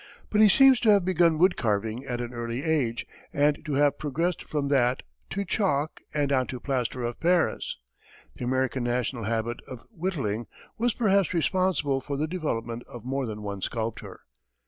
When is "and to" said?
3.31-3.73